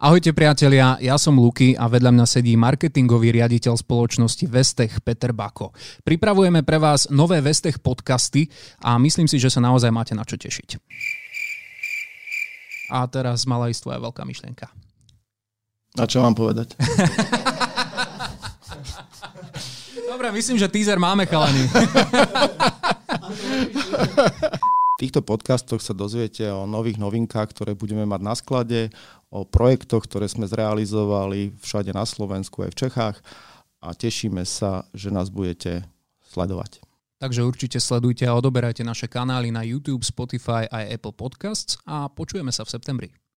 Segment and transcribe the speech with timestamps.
[0.00, 5.76] Ahojte priatelia, ja som Luky a vedľa mňa sedí marketingový riaditeľ spoločnosti Vestech Peter Bako.
[6.00, 8.48] Pripravujeme pre vás nové Vestech podcasty
[8.80, 10.80] a myslím si, že sa naozaj máte na čo tešiť.
[12.96, 14.72] A teraz mala ísť tvoja veľká myšlienka.
[16.00, 16.72] A čo mám povedať?
[20.16, 21.68] Dobre, myslím, že teaser máme, chalani.
[25.00, 28.92] Týchto podcastoch sa dozviete o nových novinkách, ktoré budeme mať na sklade,
[29.32, 33.16] o projektoch, ktoré sme zrealizovali všade na Slovensku aj v Čechách
[33.80, 35.88] a tešíme sa, že nás budete
[36.28, 36.84] sledovať.
[37.16, 42.52] Takže určite sledujte a odoberajte naše kanály na YouTube, Spotify aj Apple Podcasts a počujeme
[42.52, 43.08] sa v septembri.